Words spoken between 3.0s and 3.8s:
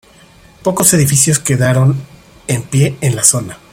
en la zona.